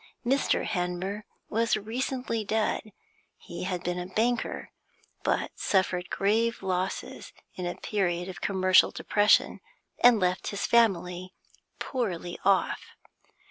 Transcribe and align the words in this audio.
Mr. 0.25 0.65
Hanmer 0.65 1.25
was 1.47 1.77
recently 1.77 2.43
dead; 2.43 2.91
he 3.37 3.65
had 3.65 3.83
been 3.83 3.99
a 3.99 4.07
banker, 4.07 4.71
but 5.21 5.51
suffered 5.53 6.09
grave 6.09 6.63
losses 6.63 7.33
in 7.53 7.67
a 7.67 7.75
period 7.75 8.27
of 8.27 8.41
commercial 8.41 8.89
depression, 8.89 9.59
and 9.99 10.19
left 10.19 10.47
his 10.47 10.65
family 10.65 11.35
poorly 11.77 12.39
off. 12.43 12.95